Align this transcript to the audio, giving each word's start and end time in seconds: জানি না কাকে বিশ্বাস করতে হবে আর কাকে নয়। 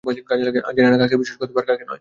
জানি 0.77 0.89
না 0.91 0.97
কাকে 0.97 1.15
বিশ্বাস 1.17 1.37
করতে 1.37 1.51
হবে 1.51 1.61
আর 1.61 1.67
কাকে 1.69 1.83
নয়। 1.83 1.89